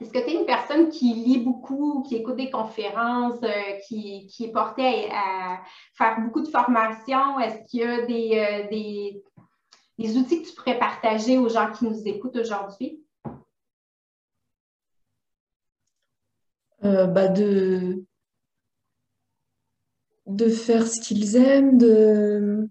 Est-ce 0.00 0.12
que 0.12 0.18
tu 0.18 0.30
es 0.30 0.40
une 0.40 0.46
personne 0.46 0.90
qui 0.90 1.12
lit 1.14 1.38
beaucoup, 1.38 2.02
qui 2.02 2.16
écoute 2.16 2.36
des 2.36 2.50
conférences, 2.50 3.42
euh, 3.42 3.78
qui, 3.86 4.28
est 4.40 4.52
portée 4.52 5.10
à, 5.10 5.60
faire 5.94 6.20
beaucoup 6.20 6.42
de 6.42 6.48
formations? 6.48 7.40
Est-ce 7.40 7.68
qu'il 7.68 7.80
y 7.80 7.84
a 7.84 7.98
euh, 7.98 8.68
des, 8.68 9.22
des, 9.98 10.16
outils 10.16 10.42
que 10.42 10.48
tu 10.48 10.54
pourrais 10.54 10.78
partager 10.78 11.38
aux 11.38 11.48
gens 11.48 11.72
qui 11.72 11.84
nous 11.84 12.06
écoutent 12.06 12.36
aujourd'hui? 12.36 13.02
Euh, 16.84 17.06
bah 17.06 17.26
de, 17.26 18.04
de 20.28 20.48
faire 20.48 20.86
ce 20.86 21.00
qu'ils 21.00 21.36
aiment, 21.36 21.78
de, 21.78 22.68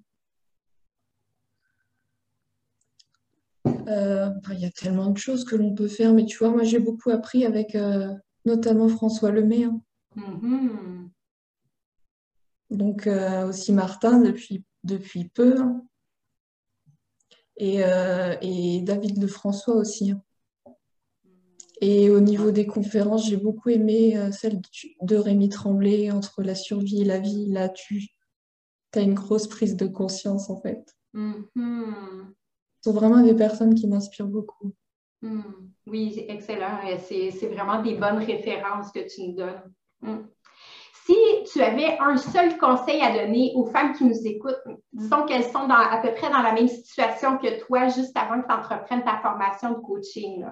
Euh, 3.88 4.30
il 4.52 4.60
y 4.60 4.66
a 4.66 4.72
tellement 4.72 5.10
de 5.10 5.18
choses 5.18 5.46
que 5.46 5.56
l'on 5.56 5.74
peut 5.74 5.88
faire, 5.88 6.14
mais 6.14 6.26
tu 6.26 6.38
vois, 6.38 6.50
moi 6.50 6.64
j'ai 6.64 6.80
beaucoup 6.80 7.10
appris 7.10 7.46
avec 7.46 7.76
euh, 7.76 8.14
notamment 8.46 8.90
François 8.90 9.32
Lemay. 9.32 9.64
Hein. 9.64 9.82
Mm-hmm. 10.18 11.10
Donc 12.72 13.08
euh, 13.08 13.48
aussi 13.48 13.72
Martin 13.72 14.20
depuis, 14.22 14.64
depuis 14.84 15.30
peu. 15.30 15.60
Hein. 15.60 15.84
Et, 17.60 17.80
et, 18.42 18.82
David 18.82 19.18
de 19.18 19.26
François 19.26 19.74
aussi. 19.76 20.12
Hein. 20.12 20.22
Et 21.82 22.10
au 22.10 22.20
niveau 22.20 22.52
des 22.52 22.66
conférences, 22.66 23.30
j'ai 23.30 23.38
beaucoup 23.38 23.70
aimé 23.70 24.18
celle 24.32 24.62
de 25.02 25.16
Rémi 25.16 25.50
Tremblay, 25.50 26.12
entre 26.12 26.42
la 26.42 26.56
survie 26.56 27.02
et 27.02 27.06
la 27.06 27.20
vie. 27.20 27.48
Là, 27.48 27.70
tu 27.70 28.08
as 28.96 29.02
une 29.02 29.14
grosse 29.14 29.48
prise 29.48 29.76
de 29.76 29.86
conscience 29.86 30.50
en 30.50 30.60
fait. 30.60 30.96
Mm-hmm 31.14 32.34
sont 32.88 32.94
vraiment 32.94 33.22
des 33.22 33.36
personnes 33.36 33.76
qui 33.76 33.88
m'inspirent 33.88 34.28
beaucoup. 34.28 34.74
Hmm. 35.22 35.42
Oui, 35.88 36.26
excellent. 36.28 36.80
C'est 37.00 37.48
vraiment 37.48 37.82
des 37.82 37.96
bonnes 37.96 38.20
références 38.20 38.92
que 38.92 39.08
tu 39.14 39.28
nous 39.28 39.36
donnes. 39.36 39.62
Hmm. 40.02 40.28
Si 41.06 41.16
tu 41.52 41.62
avais 41.62 41.98
un 42.00 42.18
seul 42.18 42.58
conseil 42.58 43.02
à 43.02 43.26
donner 43.26 43.54
aux 43.56 43.66
femmes 43.66 43.94
qui 43.94 44.04
nous 44.04 44.28
écoutent, 44.28 44.62
disons 44.92 45.26
qu'elles 45.26 45.46
sont 45.46 45.70
à 45.70 46.02
peu 46.02 46.14
près 46.14 46.30
dans 46.30 46.42
la 46.42 46.52
même 46.52 46.68
situation 46.68 47.38
que 47.38 47.62
toi 47.66 47.88
juste 47.88 48.16
avant 48.18 48.42
que 48.42 48.48
tu 48.48 48.54
entreprennes 48.54 49.06
ta 49.06 49.20
formation 49.22 49.72
de 49.72 49.80
coaching, 49.80 50.46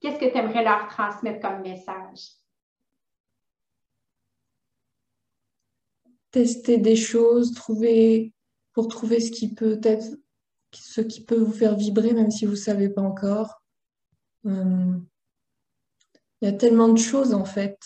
qu'est-ce 0.00 0.18
que 0.18 0.30
tu 0.30 0.36
aimerais 0.36 0.64
leur 0.64 0.88
transmettre 0.88 1.40
comme 1.40 1.62
message? 1.62 2.30
Tester 6.30 6.78
des 6.78 6.96
choses, 6.96 7.54
trouver 7.54 8.32
pour 8.72 8.88
trouver 8.88 9.20
ce 9.20 9.30
qui 9.30 9.52
peut 9.54 9.80
être 9.82 10.06
ce 10.72 11.00
qui 11.00 11.24
peut 11.24 11.38
vous 11.38 11.52
faire 11.52 11.76
vibrer 11.76 12.12
même 12.12 12.30
si 12.30 12.44
vous 12.46 12.52
ne 12.52 12.56
savez 12.56 12.88
pas 12.88 13.02
encore. 13.02 13.62
Euh, 14.46 14.94
il 16.40 16.46
y 16.46 16.48
a 16.48 16.52
tellement 16.52 16.88
de 16.88 16.98
choses 16.98 17.34
en 17.34 17.44
fait. 17.44 17.78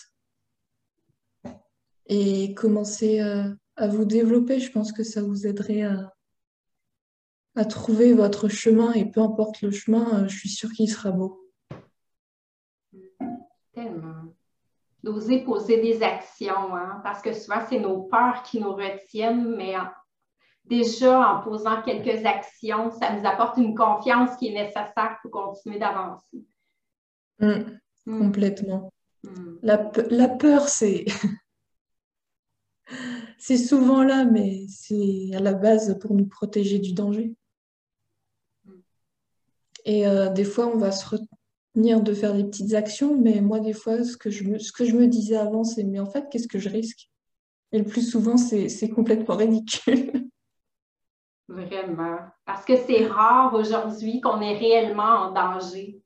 Et 2.07 2.53
commencer 2.53 3.19
euh, 3.21 3.49
à 3.75 3.87
vous 3.87 4.05
développer, 4.05 4.59
je 4.59 4.71
pense 4.71 4.91
que 4.91 5.03
ça 5.03 5.23
vous 5.23 5.47
aiderait 5.47 5.81
à, 5.81 6.13
à 7.55 7.65
trouver 7.65 8.13
votre 8.13 8.47
chemin 8.47 8.93
et 8.93 9.09
peu 9.09 9.21
importe 9.21 9.61
le 9.61 9.71
chemin, 9.71 10.23
euh, 10.23 10.27
je 10.27 10.37
suis 10.37 10.49
sûre 10.49 10.71
qu'il 10.71 10.89
sera 10.89 11.11
beau. 11.11 11.44
D'oser 15.05 15.43
poser 15.43 15.81
des 15.81 16.01
actions, 16.01 16.75
hein, 16.75 16.99
parce 17.03 17.21
que 17.21 17.31
souvent 17.31 17.59
c'est 17.69 17.79
nos 17.79 18.03
peurs 18.03 18.41
qui 18.41 18.59
nous 18.59 18.73
retiennent, 18.73 19.55
mais 19.55 19.75
déjà 20.63 21.19
en 21.19 21.43
posant 21.43 21.83
quelques 21.83 22.25
actions, 22.25 22.89
ça 22.89 23.15
nous 23.15 23.27
apporte 23.27 23.57
une 23.57 23.75
confiance 23.75 24.35
qui 24.37 24.47
est 24.47 24.53
nécessaire 24.53 25.19
pour 25.21 25.29
continuer 25.29 25.77
d'avancer. 25.77 26.43
Mm. 27.39 27.77
Mm. 28.05 28.19
Complètement. 28.19 28.93
Mm. 29.23 29.55
La, 29.61 30.29
peur, 30.29 30.67
c'est... 30.67 31.05
c'est 33.37 33.57
souvent 33.57 34.03
là, 34.03 34.25
mais 34.25 34.65
c'est 34.69 35.31
à 35.35 35.39
la 35.39 35.53
base 35.53 35.99
pour 35.99 36.15
nous 36.15 36.27
protéger 36.27 36.79
du 36.79 36.93
danger. 36.93 37.35
Et 39.85 40.07
euh, 40.07 40.29
des 40.29 40.45
fois, 40.45 40.67
on 40.67 40.77
va 40.77 40.91
se 40.91 41.05
de 41.75 42.13
faire 42.13 42.33
des 42.33 42.45
petites 42.45 42.73
actions, 42.73 43.17
mais 43.17 43.41
moi, 43.41 43.59
des 43.59 43.73
fois, 43.73 44.03
ce 44.03 44.15
que 44.15 44.29
je 44.29 44.43
me, 44.45 44.59
ce 44.59 44.71
que 44.71 44.85
je 44.85 44.95
me 44.95 45.07
disais 45.07 45.35
avant, 45.35 45.63
c'est 45.63 45.83
mais 45.83 45.99
en 45.99 46.05
fait, 46.05 46.27
qu'est-ce 46.31 46.47
que 46.47 46.59
je 46.59 46.69
risque? 46.69 47.09
Et 47.71 47.79
le 47.79 47.85
plus 47.85 48.09
souvent, 48.09 48.37
c'est 48.37 48.89
complètement 48.89 49.35
ridicule. 49.35 50.29
Vraiment. 51.47 52.17
Parce 52.45 52.65
que 52.65 52.75
c'est 52.75 53.05
rare 53.05 53.53
aujourd'hui 53.53 54.21
qu'on 54.21 54.41
est 54.41 54.57
réellement 54.57 55.03
en 55.03 55.31
danger. 55.31 56.01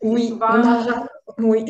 Oui, 0.00 0.32
on 0.34 0.40
a 0.40 1.06
oui. 1.38 1.64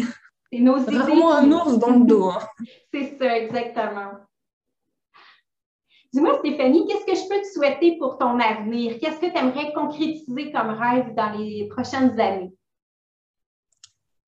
C'est 0.52 0.61
nos 0.61 0.75
Rarement 0.75 1.32
un 1.32 1.50
ours 1.50 1.78
dans 1.78 1.99
le 1.99 2.04
dos. 2.06 2.30
Hein. 2.30 2.40
c'est 2.92 3.16
ça, 3.18 3.38
exactement. 3.38 4.12
Dis-moi, 6.12 6.38
Stéphanie, 6.38 6.87
qu'est-ce 6.87 7.06
que 7.06 7.14
je 7.14 7.28
peux 7.28 7.40
te 7.40 7.52
souhaiter 7.52 7.97
pour 7.99 8.18
ton 8.18 8.38
avenir? 8.40 8.99
Qu'est-ce 8.99 9.20
que 9.20 9.26
tu 9.26 9.38
aimerais 9.38 9.73
concrétiser 9.73 10.52
comme 10.52 10.70
rêve 10.70 11.14
dans 11.14 11.30
les 11.38 11.68
prochaines 11.68 12.18
années? 12.18 12.52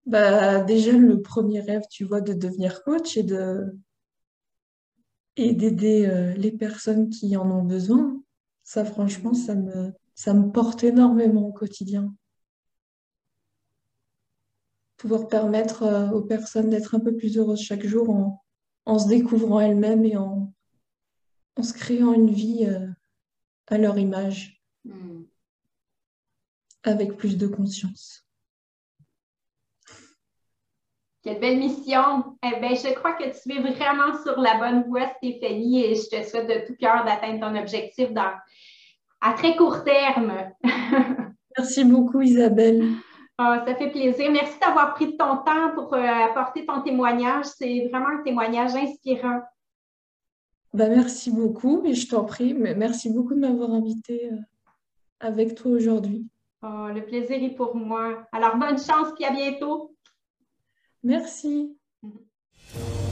Bah, 0.07 0.63
déjà, 0.63 0.93
le 0.93 1.23
premier 1.23 1.61
rêve, 1.61 1.83
tu 1.91 2.05
vois, 2.05 2.21
de 2.21 2.33
devenir 2.33 2.83
coach 2.83 3.17
et 3.17 3.23
de 3.23 3.73
et 5.37 5.55
d'aider 5.55 6.07
euh, 6.07 6.35
les 6.35 6.53
personnes 6.53 7.09
qui 7.09 7.37
en 7.37 7.51
ont 7.51 7.65
besoin. 7.65 8.23
Ça, 8.65 8.85
franchement, 8.85 9.35
ça 9.35 9.55
me, 9.55 9.93
ça 10.15 10.35
me 10.35 10.51
porte 10.51 10.85
énormément 10.85 11.49
au 11.49 11.53
quotidien. 11.53 12.15
Pouvoir 14.97 15.29
permettre 15.29 15.83
euh, 15.85 16.11
aux 16.11 16.23
personnes 16.23 16.71
d'être 16.71 16.95
un 16.95 17.01
peu 17.01 17.17
plus 17.17 17.39
heureuses 17.39 17.61
chaque 17.61 17.87
jour 17.87 18.11
en, 18.11 18.43
en 18.85 18.99
se 18.99 19.09
découvrant 19.09 19.61
elles-mêmes 19.61 20.05
et 20.05 20.17
en, 20.17 20.53
en 21.57 21.63
se 21.63 21.73
créant 21.73 22.13
une 22.13 22.31
vie 22.31 22.67
euh, 22.67 22.89
à 23.69 23.79
leur 23.79 23.99
image, 23.99 24.63
hmm. 24.85 25.23
avec 26.83 27.17
plus 27.17 27.37
de 27.39 27.47
conscience. 27.47 28.22
Quelle 31.23 31.39
belle 31.39 31.59
mission! 31.59 32.37
Eh 32.43 32.59
bien, 32.59 32.75
je 32.75 32.93
crois 32.95 33.13
que 33.13 33.23
tu 33.23 33.57
es 33.57 33.61
vraiment 33.61 34.21
sur 34.25 34.41
la 34.41 34.59
bonne 34.59 34.83
voie, 34.89 35.09
Stéphanie, 35.19 35.85
et 35.85 35.95
je 35.95 36.09
te 36.09 36.29
souhaite 36.29 36.49
de 36.49 36.67
tout 36.67 36.77
cœur 36.77 37.05
d'atteindre 37.05 37.47
ton 37.47 37.57
objectif 37.57 38.13
dans, 38.13 38.33
à 39.21 39.33
très 39.35 39.55
court 39.55 39.85
terme. 39.85 40.33
Merci 41.57 41.85
beaucoup, 41.85 42.23
Isabelle. 42.23 42.89
Ah, 43.39 43.63
ça 43.65 43.77
fait 43.77 43.91
plaisir. 43.91 44.33
Merci 44.33 44.59
d'avoir 44.59 44.95
pris 44.95 45.13
de 45.13 45.17
ton 45.17 45.37
temps 45.39 45.73
pour 45.75 45.95
euh, 45.95 46.01
apporter 46.01 46.67
ton 46.67 46.81
témoignage. 46.83 47.45
C'est 47.57 47.89
vraiment 47.89 48.19
un 48.19 48.23
témoignage 48.25 48.75
inspirant. 48.75 49.43
Bah, 50.75 50.89
merci 50.89 51.31
beaucoup, 51.31 51.83
et 51.85 51.95
je 51.95 52.09
t'en 52.09 52.25
prie. 52.25 52.53
Merci 52.53 53.11
beaucoup 53.11 53.35
de 53.35 53.41
m'avoir 53.41 53.71
invité 53.71 54.29
euh, 54.33 54.37
avec 55.21 55.55
toi 55.55 55.71
aujourd'hui. 55.71 56.27
Oh, 56.65 56.89
le 56.93 57.05
plaisir 57.05 57.41
est 57.43 57.55
pour 57.55 57.77
moi. 57.77 58.27
Alors, 58.33 58.57
bonne 58.57 58.79
chance, 58.79 59.13
et 59.21 59.25
à 59.25 59.31
bientôt. 59.31 59.95
Merci. 61.05 61.77
Mm-hmm. 62.03 63.12